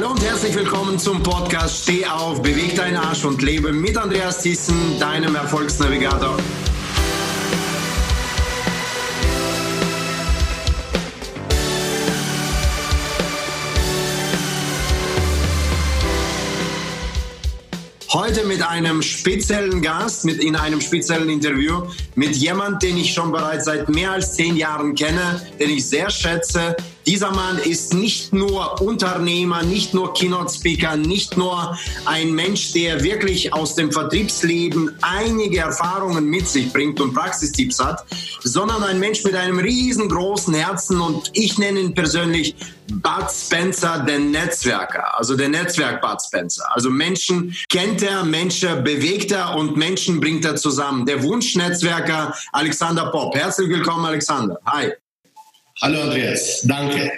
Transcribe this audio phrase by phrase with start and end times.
[0.00, 4.40] Hallo und herzlich willkommen zum Podcast Steh auf, beweg deinen Arsch und lebe mit Andreas
[4.40, 6.38] Thyssen, deinem Erfolgsnavigator.
[18.10, 21.82] Heute mit einem speziellen Gast, mit in einem speziellen Interview,
[22.14, 26.08] mit jemand, den ich schon bereits seit mehr als zehn Jahren kenne, den ich sehr
[26.08, 26.74] schätze.
[27.06, 33.52] Dieser Mann ist nicht nur Unternehmer, nicht nur Keynote-Speaker, nicht nur ein Mensch, der wirklich
[33.52, 38.04] aus dem Vertriebsleben einige Erfahrungen mit sich bringt und Praxistipps hat,
[38.42, 42.54] sondern ein Mensch mit einem riesengroßen Herzen und ich nenne ihn persönlich
[42.90, 46.64] Bud Spencer, der Netzwerker, also der Netzwerk Bud Spencer.
[46.74, 51.06] Also Menschen kennt er, Menschen bewegt er und Menschen bringt er zusammen.
[51.06, 53.34] Der Wunschnetzwerker Alexander Popp.
[53.36, 54.58] Herzlich willkommen, Alexander.
[54.66, 54.92] Hi.
[55.82, 57.10] Hallo Andreas, danke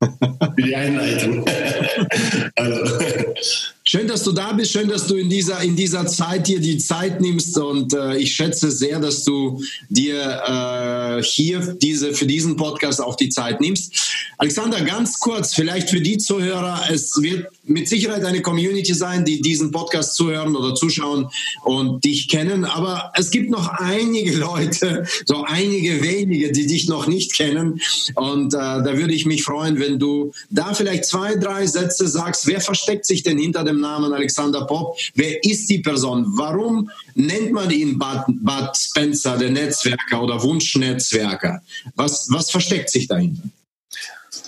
[0.00, 1.44] für die Einleitung.
[2.54, 3.73] also.
[3.94, 4.72] Schön, dass du da bist.
[4.72, 7.56] Schön, dass du in dieser, in dieser Zeit dir die Zeit nimmst.
[7.56, 13.14] Und äh, ich schätze sehr, dass du dir äh, hier diese, für diesen Podcast auch
[13.14, 13.94] die Zeit nimmst.
[14.38, 16.86] Alexander, ganz kurz, vielleicht für die Zuhörer.
[16.90, 21.28] Es wird mit Sicherheit eine Community sein, die diesen Podcast zuhören oder zuschauen
[21.62, 22.64] und dich kennen.
[22.64, 27.80] Aber es gibt noch einige Leute, so einige wenige, die dich noch nicht kennen.
[28.16, 32.48] Und äh, da würde ich mich freuen, wenn du da vielleicht zwei, drei Sätze sagst.
[32.48, 34.98] Wer versteckt sich denn hinter dem Namen Alexander Popp.
[35.14, 36.24] Wer ist die Person?
[36.36, 41.62] Warum nennt man ihn Bud, Bud Spencer, der Netzwerker oder Wunschnetzwerker?
[41.94, 43.42] Was, was versteckt sich dahinter?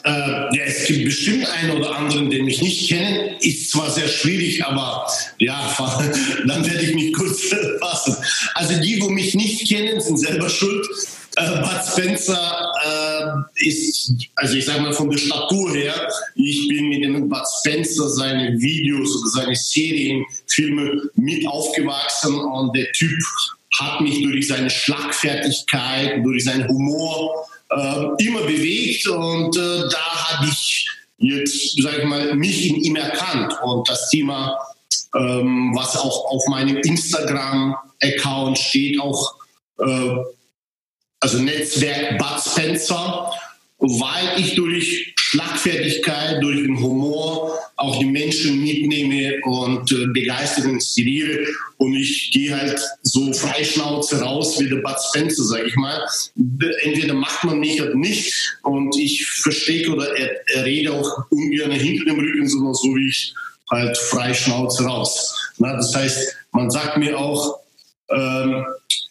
[0.05, 3.37] Äh, ja, es gibt bestimmt einen oder anderen, den ich nicht kenne.
[3.41, 5.07] Ist zwar sehr schwierig, aber
[5.39, 5.75] ja,
[6.47, 7.41] dann werde ich mich kurz
[7.81, 8.17] fassen.
[8.55, 10.87] Also die, wo mich nicht kennen, sind selber schuld.
[11.85, 17.29] Spencer äh, ist, also ich sage mal von der Statur her, ich bin mit dem
[17.29, 23.19] Bud Spencer seine Videos oder seine Serienfilme mit aufgewachsen und der Typ
[23.79, 30.47] hat mich durch seine Schlagfertigkeit, durch seinen Humor äh, immer bewegt und äh, da habe
[30.47, 30.89] ich
[31.19, 34.57] jetzt, sage ich mal, mich in ihm erkannt und das Thema,
[35.15, 39.35] ähm, was auch auf meinem Instagram-Account steht, auch
[39.79, 40.17] äh,
[41.27, 43.33] also Netzwerk Bud Spencer,
[43.81, 50.75] weil ich durch Schlagfertigkeit, durch den Humor auch die Menschen mitnehme und äh, begeistere und
[50.75, 51.49] inspiriere.
[51.79, 56.07] Und ich gehe halt so freischnauze raus wie der Bud Spencer, sage ich mal.
[56.83, 58.33] Entweder macht man mich oder nicht.
[58.63, 63.09] Und ich verstecke oder er, er rede auch ungern hinter dem Rücken, sondern so wie
[63.09, 63.35] ich
[63.69, 65.35] halt freischnauze raus.
[65.59, 67.59] Na, das heißt, man sagt mir auch,
[68.11, 68.65] ähm,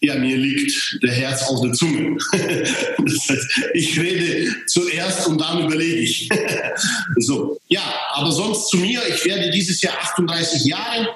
[0.05, 2.17] ja, mir liegt der Herz auf der Zunge.
[2.31, 6.29] das heißt, ich rede zuerst und dann überlege ich.
[7.17, 7.83] so, ja,
[8.13, 11.07] aber sonst zu mir, ich werde dieses Jahr 38 Jahre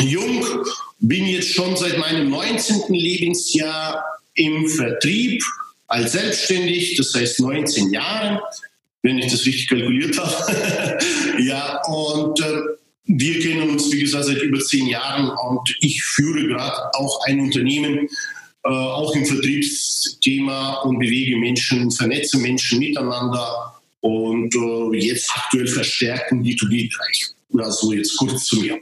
[0.00, 0.44] jung,
[1.00, 2.94] bin jetzt schon seit meinem 19.
[2.94, 4.04] Lebensjahr
[4.34, 5.42] im Vertrieb
[5.86, 8.42] als selbstständig, das heißt 19 Jahre,
[9.02, 10.98] wenn ich das richtig kalkuliert habe.
[11.38, 12.60] ja, und äh,
[13.06, 17.40] wir kennen uns, wie gesagt, seit über zehn Jahren und ich führe gerade auch ein
[17.40, 18.08] Unternehmen,
[18.64, 26.42] äh, auch im Vertriebsthema und bewege Menschen, vernetze Menschen miteinander und äh, jetzt aktuell verstärken
[26.42, 27.26] B2B-Bereich.
[27.58, 28.80] Also jetzt kurz zu mir.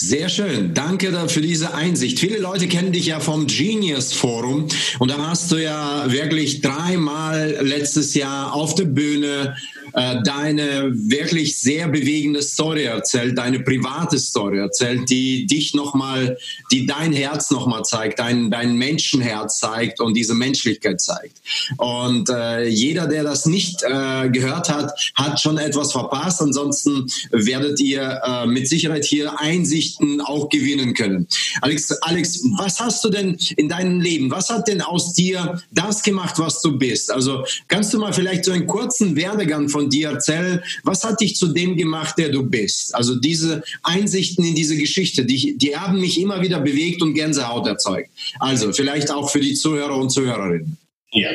[0.00, 0.74] Sehr schön.
[0.74, 2.20] Danke für diese Einsicht.
[2.20, 4.68] Viele Leute kennen dich ja vom Genius Forum
[5.00, 9.56] und da hast du ja wirklich dreimal letztes Jahr auf der Bühne
[9.94, 16.36] äh, deine wirklich sehr bewegende Story erzählt, deine private Story erzählt, die dich nochmal,
[16.70, 21.38] die dein Herz nochmal zeigt, dein, dein Menschenherz zeigt und diese Menschlichkeit zeigt.
[21.78, 26.42] Und äh, jeder, der das nicht äh, gehört hat, hat schon etwas verpasst.
[26.42, 29.40] Ansonsten werdet ihr äh, mit Sicherheit hier
[29.88, 31.26] Einsichten auch gewinnen können.
[31.62, 34.30] Alex, Alex, was hast du denn in deinem Leben?
[34.30, 37.10] Was hat denn aus dir das gemacht, was du bist?
[37.10, 40.60] Also kannst du mal vielleicht so einen kurzen Werdegang von von dir erzählen.
[40.82, 42.94] Was hat dich zu dem gemacht, der du bist?
[42.96, 47.66] Also diese Einsichten in diese Geschichte, die, die haben mich immer wieder bewegt und Gänsehaut
[47.68, 48.10] erzeugt.
[48.40, 50.76] Also vielleicht auch für die Zuhörer und Zuhörerinnen.
[51.12, 51.30] Ja,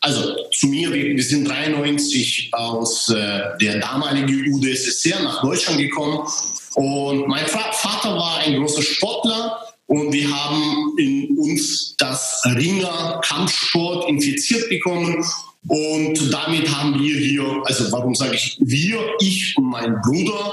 [0.00, 6.28] also zu mir, wir, sind 93 aus äh, der damaligen UdSSR nach Deutschland gekommen.
[6.74, 9.60] Und mein Vater war ein großer Sportler.
[9.86, 15.24] Und wir haben in uns das Ringer Kampfsport infiziert bekommen.
[15.68, 20.52] Und damit haben wir hier, also warum sage ich wir, ich und mein Bruder,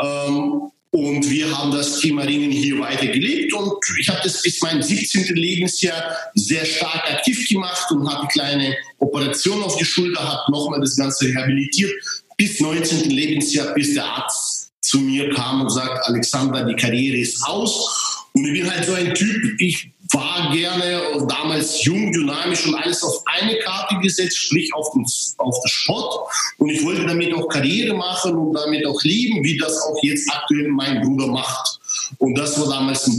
[0.00, 4.80] ähm, und wir haben das Thema Ringen hier weitergelebt und ich habe das bis mein
[4.80, 5.34] 17.
[5.34, 10.78] Lebensjahr sehr stark aktiv gemacht und habe eine kleine Operation auf die Schulter, habe nochmal
[10.80, 11.90] das Ganze rehabilitiert
[12.36, 13.10] bis 19.
[13.10, 18.28] Lebensjahr, bis der Arzt zu mir kam und sagt, Alexander, die Karriere ist aus.
[18.32, 23.02] Und ich bin halt so ein Typ, ich war gerne damals jung, dynamisch und alles
[23.02, 25.04] auf eine Karte gesetzt, sprich auf den,
[25.38, 26.28] auf den Sport.
[26.58, 30.30] Und ich wollte damit auch Karriere machen und damit auch leben, wie das auch jetzt
[30.32, 31.80] aktuell mein Bruder macht.
[32.18, 33.10] Und das war damals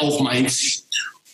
[0.00, 0.82] auch mein Ziel.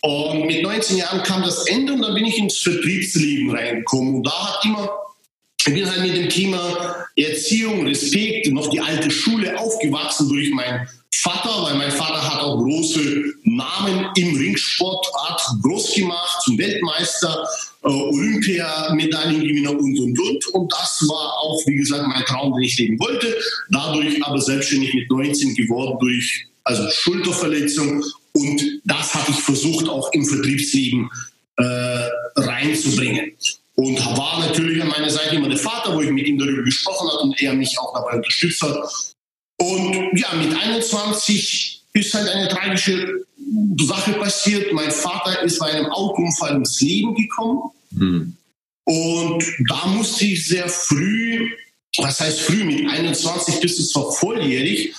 [0.00, 4.16] Und mit 19 Jahren kam das Ende und dann bin ich ins Vertriebsleben reingekommen.
[4.16, 4.88] Und da hat immer,
[5.68, 10.88] ich bin halt mit dem Thema Erziehung, Respekt, noch die alte Schule aufgewachsen durch meinen
[11.12, 17.46] Vater, weil mein Vater hat auch große Namen im Ringsportart groß gemacht, zum Weltmeister,
[17.84, 20.46] äh, Olympiamedaillengewinner und, und, und.
[20.54, 23.36] Und das war auch, wie gesagt, mein Traum, den ich leben wollte.
[23.70, 28.02] Dadurch aber selbstständig mit 19 geworden durch also Schulterverletzung.
[28.32, 31.10] Und das habe ich versucht, auch im Vertriebsleben
[31.56, 33.32] äh, reinzubringen.
[33.78, 37.08] Und war natürlich an meiner Seite immer der Vater, wo ich mit ihm darüber gesprochen
[37.10, 38.76] habe und er mich auch dabei unterstützt hat.
[39.56, 43.24] Und ja, mit 21 ist halt eine tragische
[43.78, 44.72] Sache passiert.
[44.72, 47.70] Mein Vater ist bei einem Autounfall ins Leben gekommen.
[47.90, 48.36] Mhm.
[48.82, 51.48] Und da musste ich sehr früh,
[51.98, 54.92] was heißt früh, mit 21 bist du zwar volljährig,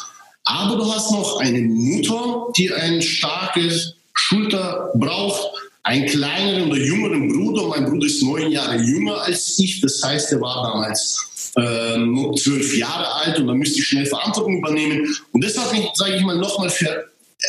[0.45, 7.27] aber du hast noch eine Mutter, die ein starkes Schulter braucht, einen kleineren oder jüngeren
[7.29, 7.67] Bruder.
[7.67, 9.81] Mein Bruder ist neun Jahre jünger als ich.
[9.81, 14.05] Das heißt, er war damals äh, nur zwölf Jahre alt und da müsste ich schnell
[14.05, 15.07] Verantwortung übernehmen.
[15.31, 16.71] Und das hat mich, sage ich mal, nochmal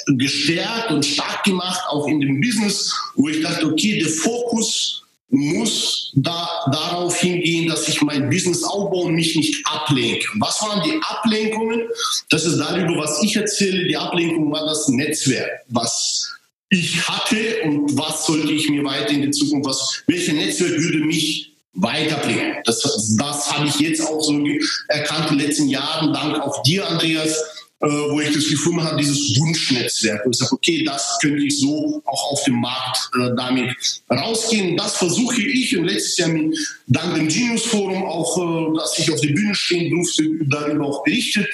[0.06, 6.12] gestärkt und stark gemacht, auch in dem Business, wo ich dachte, okay, der Fokus muss
[6.14, 10.26] da darauf hingehen, dass ich mein Business aufbaue und mich nicht ablenke.
[10.38, 11.82] Was waren die Ablenkungen?
[12.30, 13.86] Das ist darüber, was ich erzähle.
[13.86, 16.39] Die Ablenkung war das Netzwerk, was
[16.70, 21.00] ich hatte und was sollte ich mir weiter in die Zukunft, was, welches Netzwerk würde
[21.00, 22.56] mich weiterbringen.
[22.64, 22.80] Das,
[23.18, 24.40] das habe ich jetzt auch so
[24.88, 27.36] erkannt in den letzten Jahren, dank auch dir, Andreas,
[27.80, 30.24] äh, wo ich das gefunden habe, dieses Wunschnetzwerk.
[30.24, 33.74] Und ich sage, okay, das könnte ich so auch auf dem Markt äh, damit
[34.10, 34.76] rausgehen.
[34.76, 36.56] Das versuche ich und letztes Jahr mit,
[36.86, 41.02] dank dem Genius Forum auch, äh, dass ich auf der Bühne stehen durfte, darüber auch
[41.04, 41.48] berichtet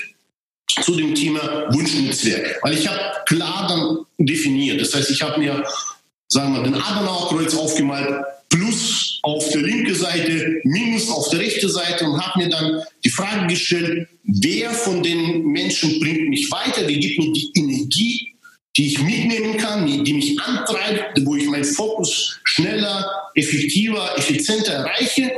[0.82, 2.58] zu dem Thema Wunschnetzwerk.
[2.62, 4.80] Weil ich habe klar dann definiert.
[4.80, 5.64] Das heißt, ich habe mir,
[6.28, 12.04] sagen wir, den Adenauerkreuz aufgemalt, plus auf der linken Seite, minus auf der rechten Seite
[12.04, 17.00] und habe mir dann die Frage gestellt, wer von den Menschen bringt mich weiter, wie
[17.00, 18.34] gibt mir die Energie,
[18.76, 24.72] die ich mitnehmen kann, die, die mich antreibt, wo ich meinen Fokus schneller, effektiver, effizienter
[24.72, 25.32] erreiche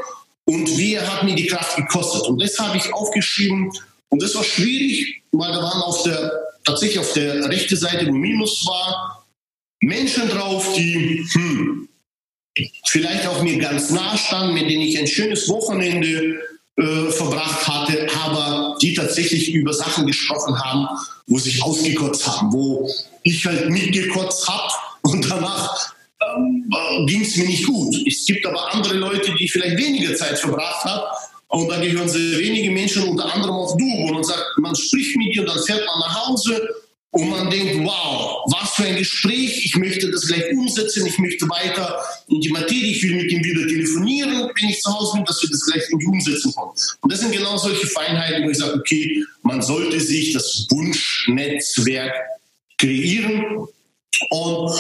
[0.45, 2.23] und wer hat mir die Kraft gekostet.
[2.29, 3.71] Und das habe ich aufgeschrieben
[4.11, 6.33] und das war schwierig, weil da waren auf der,
[6.65, 9.27] tatsächlich auf der rechten Seite, wo Minus war,
[9.81, 11.89] Menschen drauf, die hm,
[12.87, 16.41] vielleicht auch mir ganz nah standen, mit denen ich ein schönes Wochenende
[16.77, 20.89] äh, verbracht hatte, aber die tatsächlich über Sachen gesprochen haben,
[21.27, 22.89] wo sich ausgekotzt haben, wo
[23.23, 24.73] ich halt mitgekotzt habe
[25.03, 27.95] und danach ähm, äh, ging es mir nicht gut.
[28.07, 31.03] Es gibt aber andere Leute, die vielleicht weniger Zeit verbracht haben
[31.49, 35.17] und da gehören sehr wenige Menschen, unter anderem auch du, wo man sagt, man spricht
[35.17, 36.69] mit dir, dann fährt man nach Hause
[37.11, 41.49] und man denkt, wow, was für ein Gespräch, ich möchte das gleich umsetzen, ich möchte
[41.49, 41.99] weiter
[42.29, 45.43] in die Materie, ich will mit ihm wieder telefonieren, wenn ich zu Hause bin, dass
[45.43, 46.73] wir das gleich in die Umsetzung kommen.
[47.01, 52.13] Und das sind genau solche Feinheiten, wo ich sage, okay, man sollte sich das Wunschnetzwerk
[52.77, 53.67] kreieren.
[54.29, 54.79] Und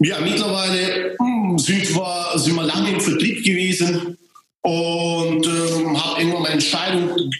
[0.00, 4.18] ja, mittlerweile hm, sind wir, sind wir lange im Vertrieb gewesen
[4.62, 7.30] und ähm, habe irgendwann eine Entscheidung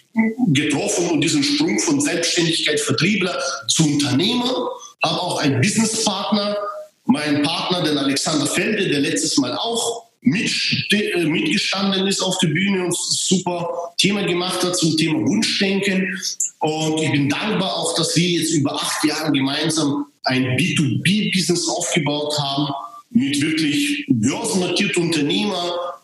[0.48, 4.70] getroffen und diesen Sprung von Selbstständigkeit Vertriebler zu Unternehmer.
[5.02, 6.56] Habe auch einen Businesspartner,
[7.04, 10.50] mein Partner, den Alexander Felde, der letztes Mal auch mit,
[10.92, 16.18] äh, mitgestanden ist auf der Bühne und super Thema gemacht hat zum Thema Wunschdenken.
[16.60, 22.38] Und ich bin dankbar auch, dass wir jetzt über acht Jahre gemeinsam ein B2B-Business aufgebaut
[22.38, 22.68] haben
[23.10, 25.99] mit wirklich börsennotierten Unternehmer,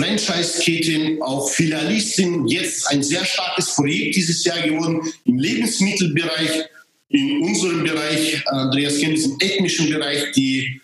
[0.00, 6.64] Franchise-Ketten, auch Filialistin, jetzt ein sehr starkes Projekt dieses Jahr geworden im Lebensmittelbereich,
[7.10, 10.80] in unserem Bereich, Andreas kennt es im ethnischen Bereich, die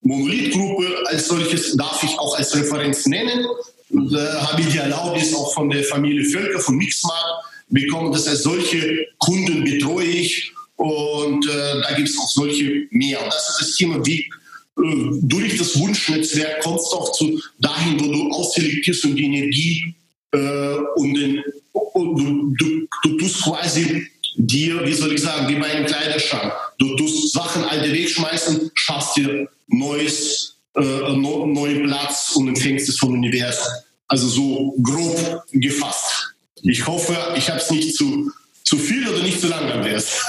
[0.00, 3.44] Monolith-Gruppe als solches darf ich auch als Referenz nennen.
[3.90, 8.12] Da habe ich die Erlaubnis auch von der Familie Völker, von Mixmark bekommen.
[8.12, 13.22] Das heißt, solche Kunden betreue ich und äh, da gibt es auch solche mehr.
[13.22, 14.30] Und das ist das Thema, wie äh,
[14.76, 19.94] durch das Wunschnetzwerk kommst du auch zu dahin, wo du ausselektierst und die Energie
[20.32, 21.42] äh, und, den,
[21.72, 24.06] und du, du, du tust quasi
[24.36, 26.52] dir, wie soll ich sagen, wie bei einem Kleiderschrank.
[26.78, 30.82] Du tust Sachen alte wegschmeißen, schaffst dir neues, äh,
[31.16, 33.72] neuen Platz und empfängst es vom Universum.
[34.08, 36.34] Also so grob gefasst.
[36.62, 38.30] Ich hoffe, ich habe es nicht zu
[38.66, 40.24] zu viel oder nicht zu lang, Andreas?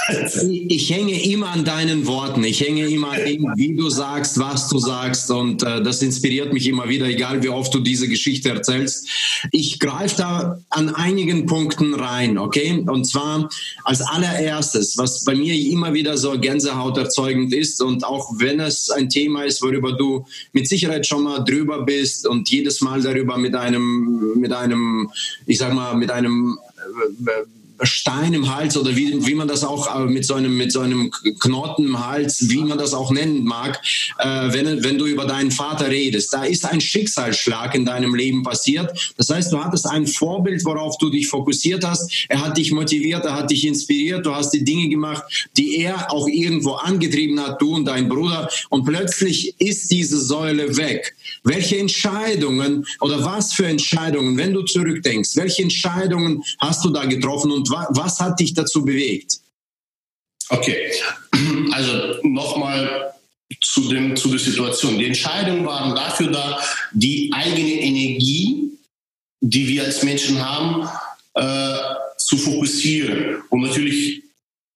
[0.68, 2.44] ich hänge immer an deinen Worten.
[2.44, 5.28] Ich hänge immer an dem, wie du sagst, was du sagst.
[5.32, 9.08] Und äh, das inspiriert mich immer wieder, egal wie oft du diese Geschichte erzählst.
[9.50, 12.84] Ich greife da an einigen Punkten rein, okay?
[12.86, 13.48] Und zwar
[13.82, 18.88] als allererstes, was bei mir immer wieder so Gänsehaut erzeugend ist und auch wenn es
[18.88, 23.36] ein Thema ist, worüber du mit Sicherheit schon mal drüber bist und jedes Mal darüber
[23.36, 25.10] mit einem, mit einem,
[25.44, 26.56] ich sag mal, mit einem
[27.26, 30.72] äh, Stein im Hals oder wie, wie man das auch äh, mit so einem, mit
[30.72, 33.80] so einem Knoten im Hals, wie man das auch nennen mag,
[34.18, 36.32] äh, wenn, wenn du über deinen Vater redest.
[36.32, 39.12] Da ist ein Schicksalsschlag in deinem Leben passiert.
[39.16, 42.26] Das heißt, du hattest ein Vorbild, worauf du dich fokussiert hast.
[42.28, 46.12] Er hat dich motiviert, er hat dich inspiriert, du hast die Dinge gemacht, die er
[46.12, 48.48] auch irgendwo angetrieben hat, du und dein Bruder.
[48.70, 51.14] Und plötzlich ist diese Säule weg.
[51.44, 57.52] Welche Entscheidungen oder was für Entscheidungen, wenn du zurückdenkst, welche Entscheidungen hast du da getroffen
[57.52, 59.40] und wa was hat dich dazu bewegt?
[60.48, 60.92] Okay,
[61.72, 63.14] also nochmal
[63.60, 63.82] zu,
[64.14, 64.98] zu der Situation.
[64.98, 66.60] Die Entscheidungen waren dafür da,
[66.92, 68.72] die eigene Energie,
[69.40, 70.88] die wir als Menschen haben,
[71.34, 71.78] äh,
[72.16, 74.22] zu fokussieren und natürlich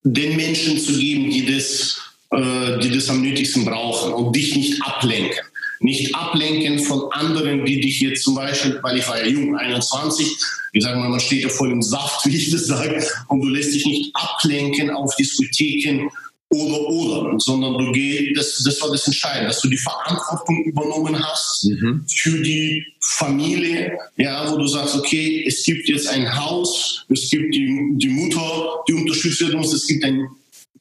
[0.04, 4.82] den Menschen zu geben, die das, äh, die das am nötigsten brauchen und dich nicht
[4.82, 5.51] ablenken
[5.82, 10.36] nicht ablenken von anderen, die dich jetzt zum Beispiel, weil ich war ja jung, 21,
[10.72, 13.48] ich sage mal, man steht ja voll im Saft, wie ich das sage, und du
[13.48, 16.08] lässt dich nicht ablenken auf Diskotheken
[16.52, 21.18] oder oder, sondern du gehst, das, das war das Entscheidende, dass du die Verantwortung übernommen
[21.24, 22.04] hast mhm.
[22.14, 27.54] für die Familie, ja, wo du sagst, okay, es gibt jetzt ein Haus, es gibt
[27.54, 30.28] die, die Mutter, die unterstützt uns, es gibt ein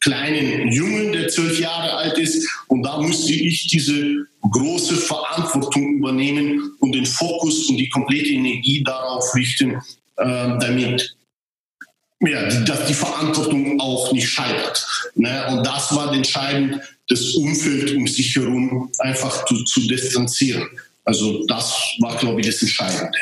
[0.02, 2.48] kleinen Jungen, der zwölf Jahre alt ist.
[2.68, 8.84] Und da müsste ich diese große Verantwortung übernehmen und den Fokus und die komplette Energie
[8.84, 9.76] darauf richten,
[10.18, 11.16] äh, damit
[12.24, 14.86] ja, dass die Verantwortung auch nicht scheitert.
[15.16, 15.48] Ne?
[15.50, 16.80] Und das war entscheidend,
[17.10, 20.68] das Umfeld um sich herum einfach zu, zu distanzieren.
[21.04, 23.18] Also das war, glaube ich, das Entscheidende.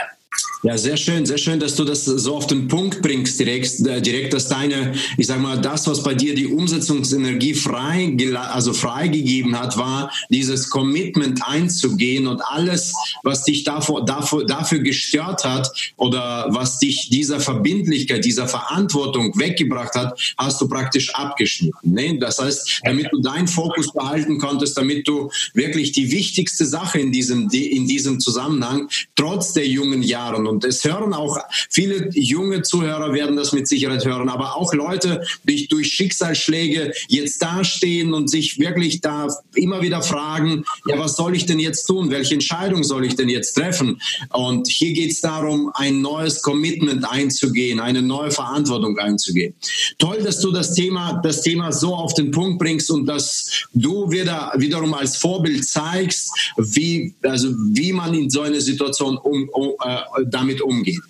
[0.61, 4.01] Ja, sehr schön, sehr schön, dass du das so auf den Punkt bringst direkt, äh,
[4.01, 9.57] direkt, dass deine, ich sag mal, das, was bei dir die Umsetzungsenergie frei, also freigegeben
[9.57, 16.47] hat, war dieses Commitment einzugehen und alles, was dich davor, dafür, dafür gestört hat oder
[16.49, 21.93] was dich dieser Verbindlichkeit, dieser Verantwortung weggebracht hat, hast du praktisch abgeschnitten.
[21.93, 22.19] Ne?
[22.19, 27.13] Das heißt, damit du deinen Fokus behalten konntest, damit du wirklich die wichtigste Sache in
[27.13, 31.37] diesem, in diesem Zusammenhang, trotz der jungen Jahre und es hören auch
[31.69, 37.41] viele junge Zuhörer werden das mit Sicherheit hören, aber auch Leute, die durch Schicksalsschläge jetzt
[37.41, 42.11] dastehen und sich wirklich da immer wieder fragen, ja, was soll ich denn jetzt tun?
[42.11, 44.01] Welche Entscheidung soll ich denn jetzt treffen?
[44.33, 49.53] Und hier geht es darum, ein neues Commitment einzugehen, eine neue Verantwortung einzugehen.
[49.97, 54.09] Toll, dass du das Thema, das Thema so auf den Punkt bringst und dass du
[54.11, 59.73] wieder, wiederum als Vorbild zeigst, wie, also wie man in so eine Situation um, um,
[59.83, 61.01] äh, damit umgeht.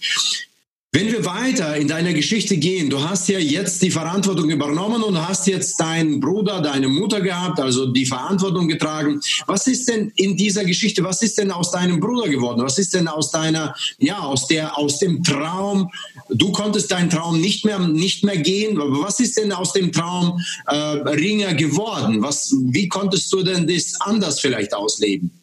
[0.91, 5.27] Wenn wir weiter in deiner Geschichte gehen, du hast ja jetzt die Verantwortung übernommen und
[5.27, 9.21] hast jetzt deinen Bruder, deine Mutter gehabt, also die Verantwortung getragen.
[9.45, 12.63] Was ist denn in dieser Geschichte, was ist denn aus deinem Bruder geworden?
[12.63, 15.91] Was ist denn aus deiner, ja, aus der, aus dem Traum?
[16.29, 18.75] Du konntest deinen Traum nicht mehr, nicht mehr gehen.
[18.75, 22.23] Was ist denn aus dem Traum äh, Ringer geworden?
[22.23, 25.38] Was, wie konntest du denn das anders vielleicht ausleben?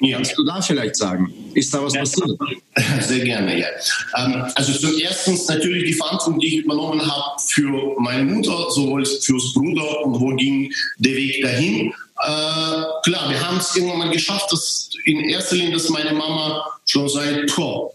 [0.00, 0.16] Ja.
[0.16, 1.34] Kannst du da vielleicht sagen?
[1.54, 2.30] Ist da was ja, passiert?
[3.00, 3.66] Sehr gerne, ja.
[4.16, 9.04] Ähm, also zum ersten natürlich die Verantwortung, die ich übernommen habe für meine Mutter, sowohl
[9.04, 11.88] fürs Bruder und wo ging der Weg dahin.
[11.88, 16.64] Äh, klar, wir haben es irgendwann mal geschafft, dass in erster Linie, dass meine Mama
[16.86, 17.92] schon seit, boah,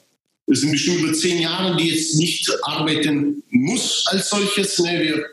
[0.47, 4.77] es sind bestimmt über zehn Jahre, die jetzt nicht arbeiten muss als solches.
[4.79, 4.99] Ne?
[5.01, 5.25] Wir,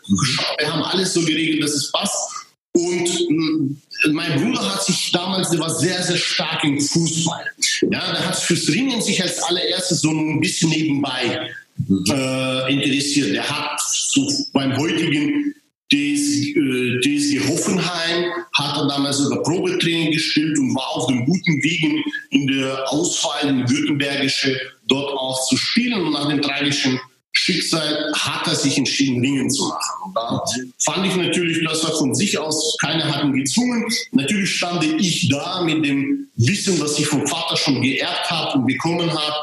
[0.59, 2.47] wir haben alles so geregelt, dass es passt.
[2.73, 3.09] Und
[4.05, 7.45] äh, mein Bruder hat sich damals, der war sehr, sehr stark im Fußball.
[7.83, 11.50] Ja, der hat fürs Ringen sich als allererstes so ein bisschen nebenbei
[11.89, 13.35] äh, interessiert.
[13.35, 15.55] Der hat so beim heutigen
[15.93, 21.62] DSG, äh, DSG Hoffenheim hat er damals sogar Probetraining gespielt und war auf dem guten
[21.65, 26.00] Wegen in der Auswahl in Württembergische dort auch zu spielen.
[26.00, 27.00] Und nach dem tragischen
[27.32, 30.06] Schicksal hat er sich entschieden, Ringen zu machen.
[30.06, 30.44] Und da
[30.78, 33.87] fand ich natürlich, dass er von sich aus, keiner hat ihn gezwungen.
[34.12, 38.66] Natürlich stand ich da mit dem Wissen, was ich vom Vater schon geerbt habe und
[38.66, 39.37] bekommen habe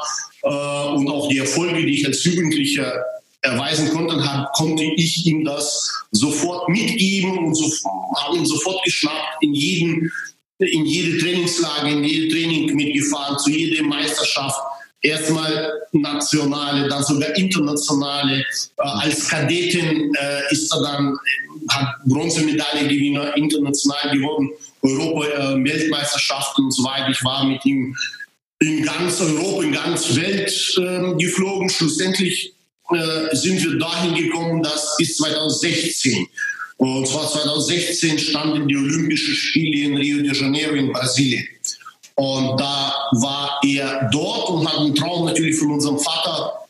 [0.43, 2.93] äh, und auch die Erfolge, die ich als Jugendlicher
[3.41, 7.71] erweisen konnte, hab, konnte ich ihm das sofort mitgeben und so,
[8.17, 10.11] habe ihn sofort geschnappt in jeden
[10.59, 14.59] in jede Trainingslage, in jede Training mitgefahren, zu jeder Meisterschaft
[15.01, 18.39] erstmal nationale, dann sogar internationale.
[18.39, 18.43] Äh,
[18.77, 21.17] als Kadettin äh, ist er dann,
[21.69, 24.49] hat Bronzemedaillengewinner international gewonnen,
[24.81, 27.09] Europa-Weltmeisterschaften und so weiter.
[27.09, 27.95] Ich war mit ihm
[28.59, 31.69] in ganz Europa, in ganz Welt äh, geflogen.
[31.69, 32.53] Schlussendlich
[32.91, 36.27] äh, sind wir dahin gekommen, dass bis 2016
[36.77, 41.47] und zwar 2016 standen die Olympischen Spiele in Rio de Janeiro in Brasilien.
[42.17, 46.65] Und da war er dort und hat einen Traum natürlich von unserem Vater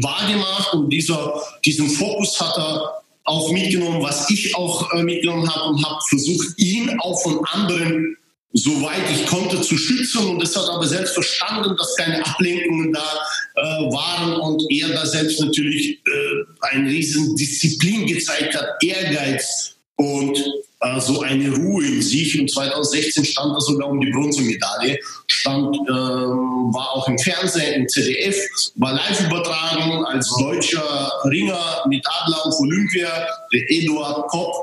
[0.00, 0.74] wahrgemacht.
[0.74, 5.84] Und dieser, diesen Fokus hat er auch mitgenommen, was ich auch äh, mitgenommen habe und
[5.84, 8.16] habe versucht, ihn auch von anderen
[8.52, 10.26] soweit ich konnte, zu schützen.
[10.26, 13.18] Und es hat aber selbst verstanden, dass keine Ablenkungen da
[13.56, 13.62] äh,
[13.92, 20.38] waren und er da selbst natürlich äh, eine riesen Disziplin gezeigt hat, Ehrgeiz und
[20.80, 22.40] äh, so eine Ruhe in sich.
[22.40, 27.88] Und 2016 stand er sogar um die Bronzemedaille, stand, äh, war auch im Fernsehen, im
[27.88, 28.36] ZDF,
[28.76, 34.54] war live übertragen als deutscher Ringer mit Adler auf Olympia, der Eduard Kopp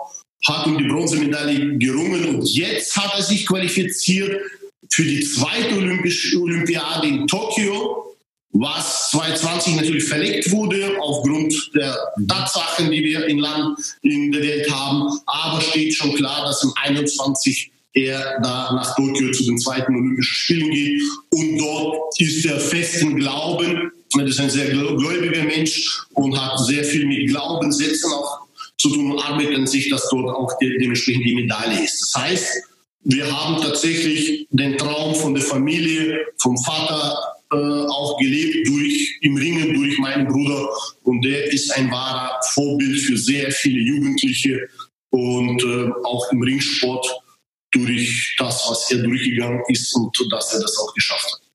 [0.48, 2.26] hat um die Bronzemedaille gerungen.
[2.26, 4.40] Und jetzt hat er sich qualifiziert
[4.90, 8.07] für die zweite Olympische Olympiade in Tokio,
[8.60, 11.96] was 2020 natürlich verlegt wurde aufgrund der
[12.28, 15.20] Tatsachen, die wir in Land in der Welt haben.
[15.26, 20.34] Aber steht schon klar, dass im 21 er da nach Tokio zu den zweiten Olympischen
[20.34, 21.02] Spielen geht.
[21.32, 26.84] Und dort ist er festen Glauben, er ist ein sehr gläubiger Mensch und hat sehr
[26.84, 28.48] viel mit Glaubenssätzen auch
[28.78, 32.02] zu tun und arbeiten sich, dass dort auch die, dementsprechend die Medaille ist.
[32.02, 32.48] Das heißt,
[33.04, 39.74] wir haben tatsächlich den Traum von der Familie, vom Vater auch gelebt durch im Ringen
[39.74, 40.70] durch meinen Bruder
[41.04, 44.68] und der ist ein wahrer Vorbild für sehr viele Jugendliche
[45.12, 47.08] und äh, auch im Ringsport
[47.72, 51.47] durch das, was er durchgegangen ist und dass er das auch geschafft hat.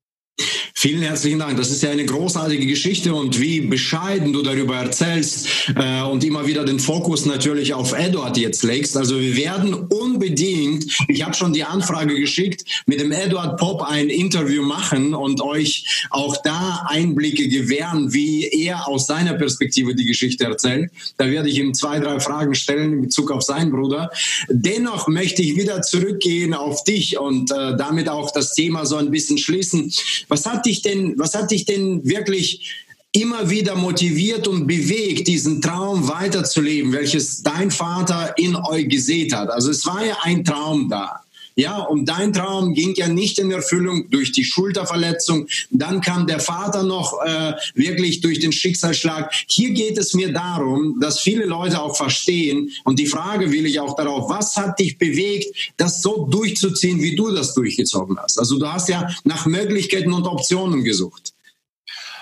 [0.83, 1.57] Vielen herzlichen Dank.
[1.59, 5.47] Das ist ja eine großartige Geschichte und wie bescheiden du darüber erzählst
[5.77, 8.97] äh, und immer wieder den Fokus natürlich auf Edward jetzt legst.
[8.97, 14.09] Also wir werden unbedingt, ich habe schon die Anfrage geschickt, mit dem Edward Pop ein
[14.09, 20.47] Interview machen und euch auch da Einblicke gewähren, wie er aus seiner Perspektive die Geschichte
[20.47, 20.91] erzählt.
[21.17, 24.11] Da werde ich ihm zwei, drei Fragen stellen in Bezug auf seinen Bruder.
[24.49, 29.13] Dennoch möchte ich wieder zurückgehen auf dich und äh, damit auch das Thema so ein
[29.13, 29.93] bisschen schließen.
[30.29, 32.75] Was hat dich denn, was hat dich denn wirklich
[33.13, 39.51] immer wieder motiviert und bewegt, diesen Traum weiterzuleben, welches dein Vater in euch gesät hat?
[39.51, 41.23] Also es war ja ein Traum da.
[41.55, 45.49] Ja, und dein Traum ging ja nicht in Erfüllung durch die Schulterverletzung.
[45.71, 49.33] Dann kam der Vater noch äh, wirklich durch den Schicksalsschlag.
[49.49, 52.71] Hier geht es mir darum, dass viele Leute auch verstehen.
[52.85, 57.17] Und die Frage will ich auch darauf, was hat dich bewegt, das so durchzuziehen, wie
[57.17, 58.39] du das durchgezogen hast?
[58.39, 61.33] Also du hast ja nach Möglichkeiten und Optionen gesucht.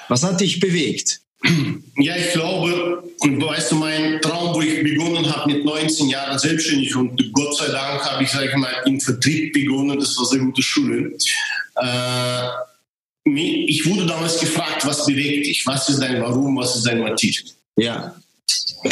[0.08, 1.20] Was hat dich bewegt?
[1.96, 5.09] Ja, ich glaube, und weißt du, mein Traum, wo ich begonnen
[5.40, 9.00] habe mit 19 Jahren selbstständig und Gott sei Dank habe ich, sage ich mal, im
[9.00, 11.12] Vertrieb begonnen, das war sehr gute Schule.
[11.76, 12.48] Äh,
[13.24, 17.42] ich wurde damals gefragt, was bewegt dich, was ist dein Warum, was ist dein Motiv?
[17.76, 18.14] Ja.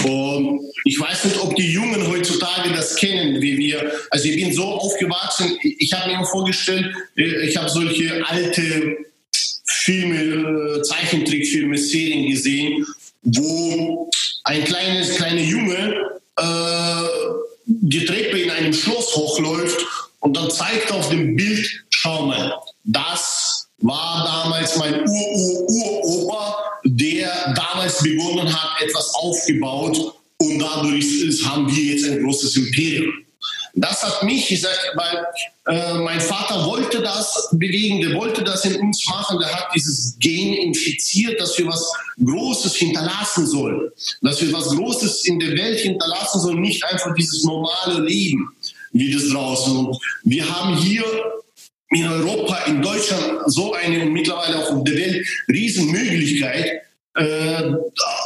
[0.04, 3.90] Und ich weiß nicht, ob die Jungen heutzutage das kennen, wie wir.
[4.10, 8.98] Also ich bin so aufgewachsen, ich habe mir vorgestellt, äh, ich habe solche alte
[9.66, 12.86] Filme, äh, Zeichentrickfilme, Serien gesehen,
[13.22, 14.10] wo
[14.44, 15.94] ein kleines, kleiner Junge
[17.66, 19.84] die Treppe in einem Schloss hochläuft
[20.20, 28.02] und dann zeigt auf dem Bild, schau mal, das war damals mein Ur-Ur-Uropa, der damals
[28.02, 31.06] begonnen hat, etwas aufgebaut und dadurch
[31.44, 33.12] haben wir jetzt ein großes Imperium.
[33.74, 35.26] Das hat mich, ich sag, weil
[35.74, 40.16] äh, mein Vater wollte das bewegen, der wollte das in uns machen, der hat dieses
[40.18, 41.92] Gen infiziert, dass wir was
[42.24, 43.90] Großes hinterlassen sollen,
[44.22, 48.54] dass wir was Großes in der Welt hinterlassen sollen, nicht einfach dieses normale Leben
[48.92, 49.76] wie das draußen.
[49.76, 51.04] Und wir haben hier
[51.90, 56.82] in Europa, in Deutschland so eine und mittlerweile auch in der Welt Riesenmöglichkeit
[57.14, 57.72] äh,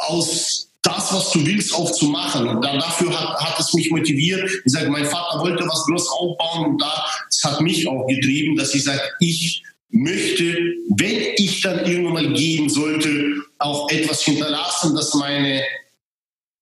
[0.08, 2.48] aus das, was du willst, auch zu machen.
[2.48, 4.50] Und dann dafür hat, hat es mich motiviert.
[4.64, 8.74] Ich sage, mein Vater wollte was groß aufbauen und das hat mich auch getrieben, dass
[8.74, 10.56] ich sage, ich möchte,
[10.96, 15.62] wenn ich dann irgendwann mal gehen sollte, auch etwas hinterlassen, dass meine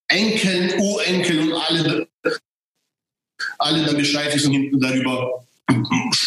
[0.08, 2.08] Enkel, Urenkel und alle,
[3.58, 5.44] alle dann Bescheid wissen und darüber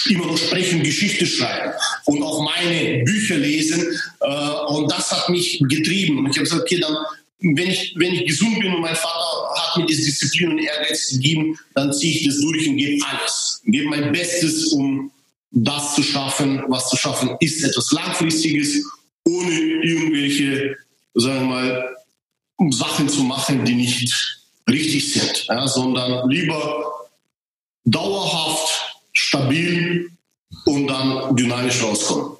[0.09, 1.73] immer noch sprechen, Geschichte schreiben
[2.05, 3.99] und auch meine Bücher lesen.
[4.21, 6.19] Äh, und das hat mich getrieben.
[6.19, 6.95] Und ich habe gesagt, okay, dann
[7.43, 11.09] wenn ich, wenn ich gesund bin und mein Vater hat mir diese Disziplin und Ehrgeiz
[11.09, 13.61] gegeben, dann ziehe ich das durch und gebe alles.
[13.65, 15.11] Gebe mein Bestes, um
[15.51, 18.85] das zu schaffen, was zu schaffen ist, etwas Langfristiges,
[19.27, 19.51] ohne
[19.83, 20.77] irgendwelche,
[21.15, 21.95] sagen wir mal,
[22.71, 27.09] Sachen zu machen, die nicht richtig sind, ja, sondern lieber
[27.83, 30.09] dauerhaft, stabil
[30.65, 32.37] und dann dynamisch rauskommen.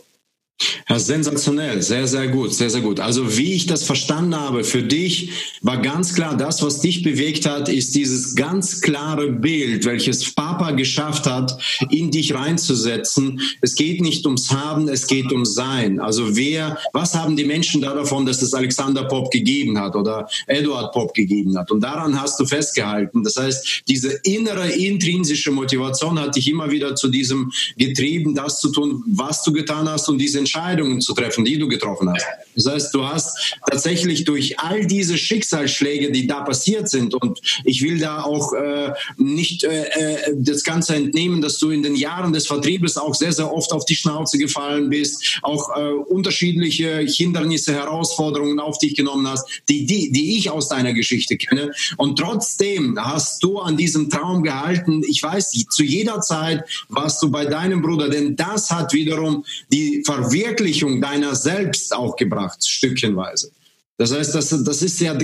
[0.89, 3.00] Ja, sensationell, sehr, sehr gut, sehr, sehr gut.
[3.00, 7.46] Also wie ich das verstanden habe, für dich war ganz klar, das, was dich bewegt
[7.46, 11.58] hat, ist dieses ganz klare Bild, welches Papa geschafft hat,
[11.89, 13.39] in dich reinzusetzen.
[13.62, 16.00] Es geht nicht ums Haben, es geht um Sein.
[16.00, 20.28] Also wer, was haben die Menschen da davon, dass es Alexander Pop gegeben hat oder
[20.48, 21.72] Eduard Pop gegeben hat?
[21.72, 23.24] Und daran hast du festgehalten.
[23.24, 28.69] Das heißt, diese innere, intrinsische Motivation hat dich immer wieder zu diesem getrieben, das zu
[28.69, 30.39] tun, was du getan hast und diese
[30.73, 32.25] Entscheidungen zu treffen, die du getroffen hast.
[32.55, 37.81] Das heißt, du hast tatsächlich durch all diese Schicksalsschläge, die da passiert sind, und ich
[37.81, 42.33] will da auch äh, nicht äh, äh, das Ganze entnehmen, dass du in den Jahren
[42.33, 47.73] des Vertriebes auch sehr, sehr oft auf die Schnauze gefallen bist, auch äh, unterschiedliche Hindernisse,
[47.73, 51.71] Herausforderungen auf dich genommen hast, die, die, die ich aus deiner Geschichte kenne.
[51.97, 55.01] Und trotzdem hast du an diesem Traum gehalten.
[55.07, 60.03] Ich weiß, zu jeder Zeit warst du bei deinem Bruder, denn das hat wiederum die
[60.05, 60.62] Verwirklichung
[61.02, 63.52] deiner selbst auch gebracht, stückchenweise.
[63.97, 65.15] Das heißt, das, das ist ja,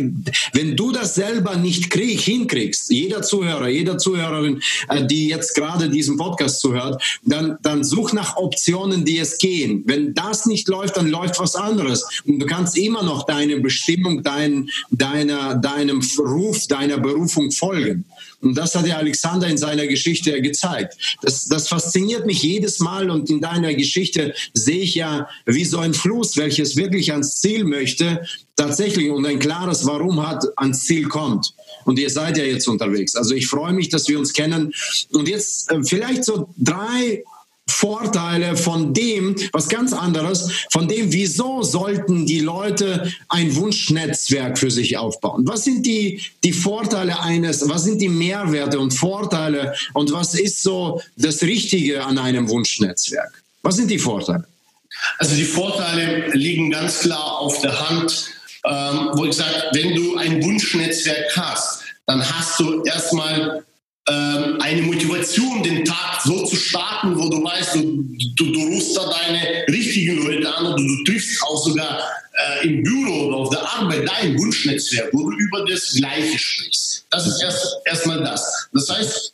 [0.54, 5.90] wenn du das selber nicht krieg, hinkriegst, jeder Zuhörer, jeder Zuhörerin, äh, die jetzt gerade
[5.90, 9.84] diesen Podcast zuhört, dann, dann such nach Optionen, die es gehen.
[9.88, 12.22] Wenn das nicht läuft, dann läuft was anderes.
[12.26, 18.06] Und du kannst immer noch deine Bestimmung, dein, deiner, deinem Ruf, deiner Berufung folgen.
[18.42, 20.98] Und das hat ja Alexander in seiner Geschichte gezeigt.
[21.22, 25.80] Das, das fasziniert mich jedes Mal und in deiner Geschichte sehe ich ja wie so
[25.80, 28.26] ein Fluss, welches wirklich ans Ziel möchte,
[28.56, 31.54] tatsächlich und ein klares Warum hat, ans Ziel kommt.
[31.86, 33.16] Und ihr seid ja jetzt unterwegs.
[33.16, 34.74] Also ich freue mich, dass wir uns kennen.
[35.12, 37.24] Und jetzt äh, vielleicht so drei
[37.80, 44.70] Vorteile von dem, was ganz anderes, von dem, wieso sollten die Leute ein Wunschnetzwerk für
[44.70, 45.48] sich aufbauen?
[45.48, 50.62] Was sind die, die Vorteile eines, was sind die Mehrwerte und Vorteile und was ist
[50.62, 53.42] so das Richtige an einem Wunschnetzwerk?
[53.62, 54.46] Was sind die Vorteile?
[55.18, 58.30] Also die Vorteile liegen ganz klar auf der Hand,
[58.66, 63.64] ähm, wo ich sage, wenn du ein Wunschnetzwerk hast, dann hast du erstmal
[64.14, 69.10] eine Motivation, den Tag so zu starten, wo du weißt, du, du, du rufst da
[69.10, 72.00] deine richtigen Leute an und du, triffst auch sogar
[72.62, 77.06] äh, im Büro oder auf der Arbeit dein Wunschnetzwerk, wo du über das Gleiche sprichst.
[77.10, 78.70] Das ist erst erstmal das.
[78.74, 79.34] Das heißt,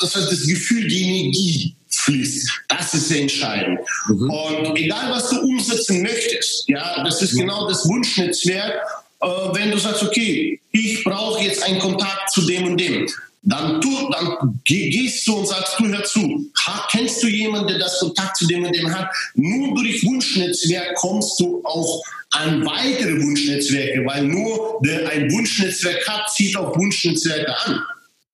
[0.00, 2.50] das heißt, das Gefühl, die Energie fließt.
[2.68, 3.80] Das ist sehr entscheidend.
[4.08, 4.30] Mhm.
[4.30, 8.74] Und egal, was du umsetzen möchtest, ja, das ist genau das Wunschnetzwerk.
[9.20, 13.08] Äh, wenn du sagst, okay, ich brauche jetzt einen Kontakt zu dem und dem,
[13.42, 16.50] dann, tu, dann gehst du und sagst, du hör zu,
[16.90, 19.08] kennst du jemanden, der das Kontakt zu dem und dem hat?
[19.34, 26.30] Nur durch Wunschnetzwerk kommst du auch an weitere Wunschnetzwerke, weil nur der ein Wunschnetzwerk hat,
[26.30, 27.82] zieht auch Wunschnetzwerke an.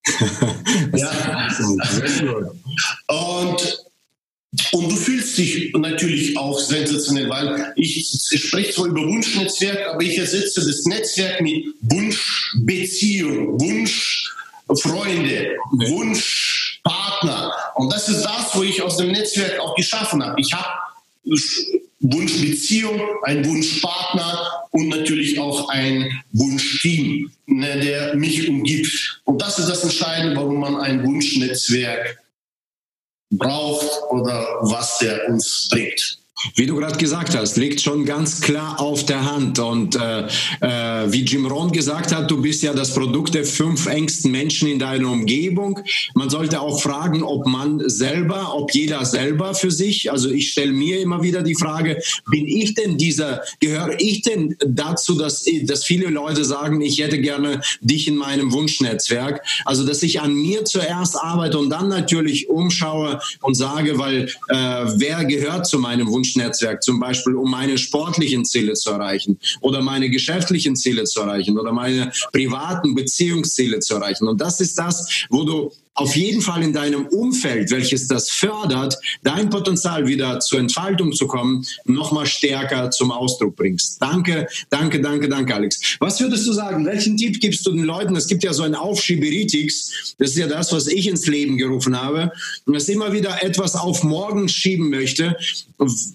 [0.97, 1.49] ja.
[3.09, 3.85] Und
[4.73, 10.17] und du fühlst dich natürlich auch sensationell, weil ich, spreche zwar über Wunschnetzwerk, aber ich
[10.17, 14.33] ersetze das Netzwerk mit Wunschbeziehung, Wunsch
[14.69, 17.53] Freunde, Wunschpartner.
[17.75, 20.41] Und das ist das, wo ich aus dem Netzwerk auch geschaffen habe.
[20.41, 20.79] Ich habe
[22.01, 29.21] Wunschbeziehung, einen Wunschpartner und natürlich auch ein Wunschteam, ne, der mich umgibt.
[29.25, 32.19] Und das ist das Entscheidende, warum man ein Wunschnetzwerk
[33.31, 36.24] braucht oder was der uns bringt.
[36.55, 39.59] Wie du gerade gesagt hast, liegt schon ganz klar auf der Hand.
[39.59, 40.27] Und äh,
[40.61, 44.69] äh, wie Jim Rohn gesagt hat, du bist ja das Produkt der fünf engsten Menschen
[44.69, 45.81] in deiner Umgebung.
[46.15, 50.73] Man sollte auch fragen, ob man selber, ob jeder selber für sich, also ich stelle
[50.73, 55.85] mir immer wieder die Frage, bin ich denn dieser, gehöre ich denn dazu, dass, dass
[55.85, 59.45] viele Leute sagen, ich hätte gerne dich in meinem Wunschnetzwerk?
[59.65, 64.57] Also, dass ich an mir zuerst arbeite und dann natürlich umschaue und sage, weil äh,
[64.97, 66.34] wer gehört zu meinem Wunschnetzwerk?
[66.35, 71.59] Wunschnetzwerk, zum Beispiel um meine sportlichen Ziele zu erreichen oder meine geschäftlichen Ziele zu erreichen
[71.59, 74.29] oder meine privaten Beziehungsziele zu erreichen.
[74.29, 78.97] Und das ist das, wo du auf jeden Fall in deinem Umfeld, welches das fördert,
[79.23, 84.03] dein Potenzial wieder zur Entfaltung zu kommen, nochmal stärker zum Ausdruck bringst.
[84.03, 85.97] Danke, danke, danke, danke, Alex.
[86.01, 86.85] Was würdest du sagen?
[86.85, 88.17] Welchen Tipp gibst du den Leuten?
[88.17, 90.15] Es gibt ja so ein Aufschieberitis.
[90.19, 92.33] Das ist ja das, was ich ins Leben gerufen habe.
[92.67, 95.37] Und das immer wieder etwas auf morgen schieben möchte.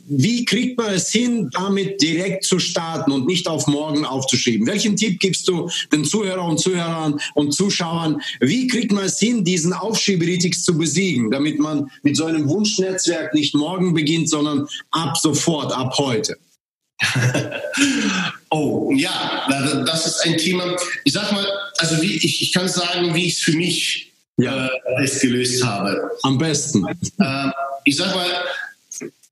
[0.07, 4.67] Wie kriegt man es hin, damit direkt zu starten und nicht auf morgen aufzuschieben?
[4.67, 8.21] Welchen Tipp gibst du den Zuhörern und Zuhörern und Zuschauern?
[8.39, 12.47] Wie kriegt man es hin, diesen diesen Aufschieberitis zu besiegen, damit man mit so einem
[12.47, 16.37] Wunschnetzwerk nicht morgen beginnt, sondern ab sofort, ab heute?
[18.49, 19.47] oh, ja,
[19.85, 20.75] das ist ein Thema.
[21.05, 21.45] Ich sag mal,
[21.77, 24.67] also wie ich, ich kann sagen, wie ich es für mich ja.
[24.67, 26.11] äh, es gelöst habe.
[26.23, 26.85] Am besten.
[27.19, 27.51] Äh,
[27.85, 28.29] ich sag mal,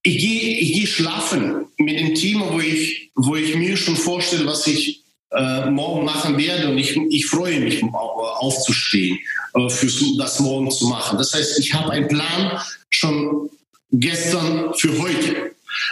[0.03, 4.45] ich gehe ich geh schlafen mit dem Thema, wo ich, wo ich mir schon vorstelle,
[4.45, 9.17] was ich äh, morgen machen werde und ich, ich freue mich aufzustehen,
[9.55, 9.87] äh, für
[10.17, 11.17] das morgen zu machen.
[11.17, 12.59] Das heißt, ich habe einen Plan
[12.89, 13.49] schon
[13.91, 15.51] gestern für heute.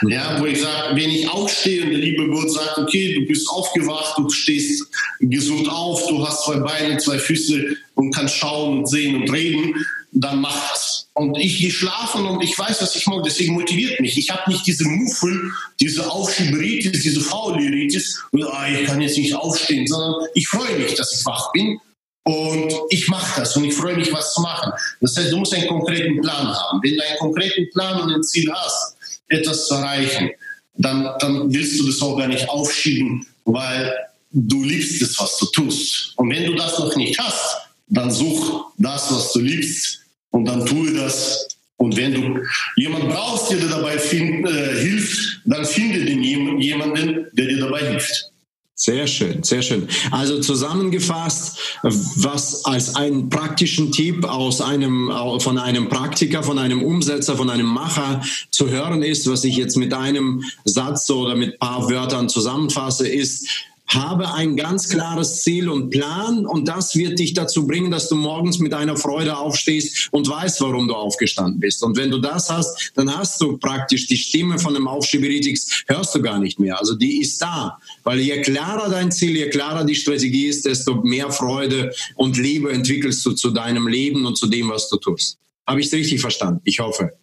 [0.10, 3.48] Ja, wo ich sage, wenn ich aufstehe und der liebe Gott sagt, okay, du bist
[3.50, 4.84] aufgewacht, du stehst
[5.20, 9.76] gesund auf, du hast zwei Beine, zwei Füße und kannst schauen und sehen und reden,
[10.16, 11.10] dann mach das.
[11.14, 14.18] Und ich gehe schlafen und ich weiß, was ich mag, deswegen motiviert mich.
[14.18, 19.86] Ich habe nicht diese Muffel, diese Aufschieberitis, diese Fauleritis, ah, ich kann jetzt nicht aufstehen,
[19.86, 21.80] sondern ich freue mich, dass ich wach bin
[22.24, 24.72] und ich mache das und ich freue mich, was zu machen.
[25.02, 26.80] Das heißt, du musst einen konkreten Plan haben.
[26.82, 28.96] Wenn du einen konkreten Plan und ein Ziel hast,
[29.28, 30.32] etwas zu erreichen,
[30.78, 33.94] dann, dann willst du das auch gar nicht aufschieben, weil
[34.32, 36.14] du liebst es, was du tust.
[36.16, 40.05] Und wenn du das noch nicht hast, dann such das, was du liebst
[40.36, 41.48] und dann tue das.
[41.78, 42.42] Und wenn du
[42.76, 47.80] jemanden brauchst, der dir dabei find, äh, hilft, dann finde den jemanden, der dir dabei
[47.80, 48.32] hilft.
[48.78, 49.88] Sehr schön, sehr schön.
[50.12, 57.38] Also zusammengefasst, was als einen praktischen Tipp aus einem, von einem Praktiker, von einem Umsetzer,
[57.38, 58.22] von einem Macher
[58.52, 63.48] zu hören ist, was ich jetzt mit einem Satz oder mit paar Wörtern zusammenfasse, ist,
[63.88, 68.16] habe ein ganz klares Ziel und Plan und das wird dich dazu bringen, dass du
[68.16, 71.84] morgens mit einer Freude aufstehst und weißt, warum du aufgestanden bist.
[71.84, 76.16] Und wenn du das hast, dann hast du praktisch die Stimme von dem Aufschieberitis, hörst
[76.16, 76.80] du gar nicht mehr.
[76.80, 77.78] Also die ist da.
[78.04, 82.72] Weil je klarer dein Ziel, je klarer die Strategie ist, desto mehr Freude und Liebe
[82.72, 85.38] entwickelst du zu deinem Leben und zu dem, was du tust.
[85.68, 86.62] Habe ich es richtig verstanden?
[86.64, 87.14] Ich hoffe.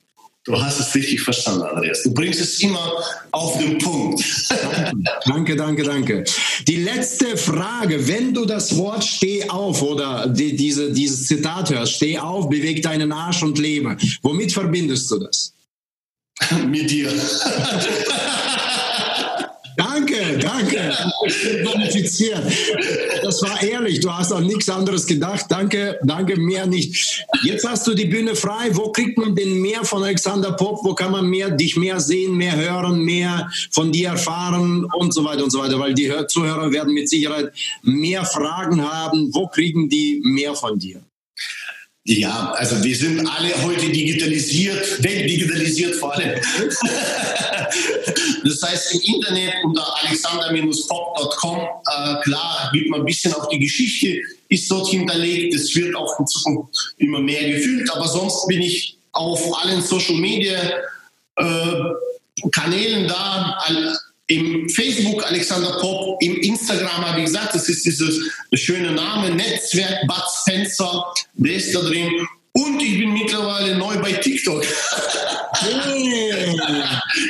[0.44, 2.02] Du hast es richtig verstanden, Andreas.
[2.02, 2.92] Du bringst es immer
[3.30, 4.24] auf den Punkt.
[5.26, 6.24] danke, danke, danke.
[6.66, 11.92] Die letzte Frage, wenn du das Wort steh auf oder die, diese, dieses Zitat hörst,
[11.92, 13.96] steh auf, beweg deinen Arsch und lebe.
[14.22, 15.54] Womit verbindest du das?
[16.66, 17.12] Mit dir.
[20.22, 20.92] Danke, danke.
[23.22, 24.00] Das war ehrlich.
[24.00, 25.46] Du hast an nichts anderes gedacht.
[25.48, 27.24] Danke, danke, mehr nicht.
[27.44, 28.70] Jetzt hast du die Bühne frei.
[28.72, 30.80] Wo kriegt man denn mehr von Alexander Pop?
[30.84, 35.24] Wo kann man mehr, dich mehr sehen, mehr hören, mehr von dir erfahren und so
[35.24, 35.78] weiter und so weiter?
[35.78, 39.30] Weil die Zuhörer werden mit Sicherheit mehr Fragen haben.
[39.32, 41.02] Wo kriegen die mehr von dir?
[42.04, 46.34] Ja, also wir sind alle heute digitalisiert, wegdigitalisiert vor allem.
[48.44, 54.20] das heißt, im Internet unter alexander-pop.com, äh, klar, gibt man ein bisschen auch die Geschichte,
[54.48, 55.54] ist dort hinterlegt.
[55.54, 60.16] Es wird auch in Zukunft immer mehr gefüllt, aber sonst bin ich auf allen Social
[60.16, 60.58] Media
[61.36, 61.82] äh,
[62.50, 63.62] Kanälen da,
[64.28, 68.20] im Facebook Alexander Pop, im Instagram habe ich gesagt, das ist dieses
[68.54, 71.04] schöne Name, Netzwerk Bud Spencer,
[71.34, 72.26] der ist da drin.
[72.54, 74.62] Und ich bin mittlerweile neu bei TikTok.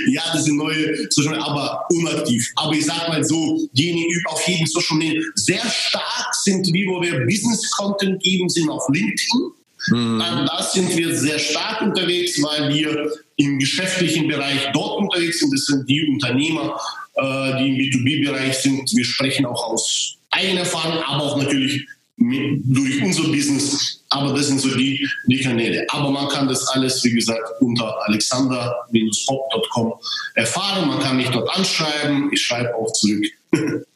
[0.08, 2.50] ja, das sind neue Social Media, aber unaktiv.
[2.56, 7.00] Aber ich sage mal so, diejenigen auf jeden Social Media sehr stark sind, wie wo
[7.00, 9.52] wir Business Content geben, sind auf LinkedIn.
[9.88, 10.18] Mhm.
[10.18, 15.52] Da sind wir sehr stark unterwegs, weil wir im geschäftlichen Bereich dort unterwegs sind.
[15.52, 16.78] Das sind die Unternehmer,
[17.14, 18.90] äh, die im B2B-Bereich sind.
[18.94, 24.04] Wir sprechen auch aus eigener Erfahrung, aber auch natürlich durch unser Business.
[24.10, 25.84] Aber das sind so die, die Kanäle.
[25.88, 29.94] Aber man kann das alles, wie gesagt, unter alexander-pop.com
[30.34, 30.86] erfahren.
[30.88, 32.30] Man kann mich dort anschreiben.
[32.32, 33.24] Ich schreibe auch zurück.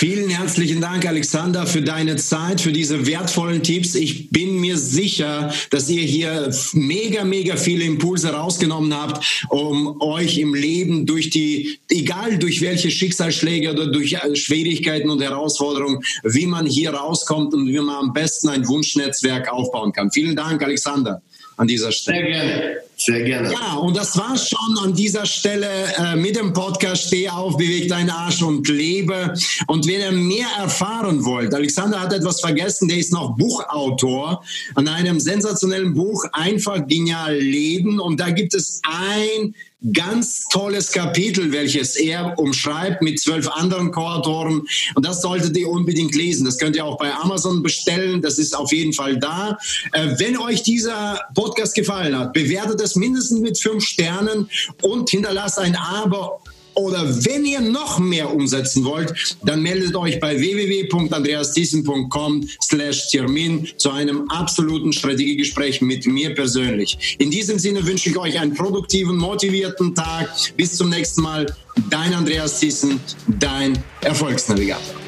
[0.00, 3.96] Vielen herzlichen Dank, Alexander, für deine Zeit, für diese wertvollen Tipps.
[3.96, 10.38] Ich bin mir sicher, dass ihr hier mega, mega viele Impulse rausgenommen habt, um euch
[10.38, 16.64] im Leben durch die, egal durch welche Schicksalsschläge oder durch Schwierigkeiten und Herausforderungen, wie man
[16.64, 20.12] hier rauskommt und wie man am besten ein Wunschnetzwerk aufbauen kann.
[20.12, 21.22] Vielen Dank, Alexander
[21.56, 22.18] an dieser Stelle.
[22.18, 22.87] Sehr gerne.
[23.00, 23.52] Sehr gerne.
[23.52, 27.88] Ja, und das war schon an dieser Stelle äh, mit dem Podcast Steh auf, beweg
[27.88, 29.34] deinen Arsch und lebe.
[29.68, 34.42] Und wenn ihr mehr erfahren wollt, Alexander hat etwas vergessen, der ist noch Buchautor
[34.74, 38.00] an einem sensationellen Buch Einfach genial leben.
[38.00, 39.54] Und da gibt es ein
[39.92, 44.66] ganz tolles Kapitel, welches er umschreibt mit zwölf anderen Co-Autoren.
[44.94, 46.44] Und das solltet ihr unbedingt lesen.
[46.44, 48.20] Das könnt ihr auch bei Amazon bestellen.
[48.20, 49.56] Das ist auf jeden Fall da.
[49.92, 54.48] Äh, wenn euch dieser Podcast gefallen hat, bewertet es mindestens mit fünf Sternen
[54.82, 56.40] und hinterlasst ein Abo
[56.78, 63.90] Oder wenn ihr noch mehr umsetzen wollt, dann meldet euch bei www.andreasthiessen.com slash Termin zu
[63.90, 67.16] einem absoluten Strategiegespräch mit mir persönlich.
[67.18, 70.28] In diesem Sinne wünsche ich euch einen produktiven, motivierten Tag.
[70.56, 71.52] Bis zum nächsten Mal.
[71.90, 75.07] Dein Andreas Thiessen, dein Erfolgsnavigator.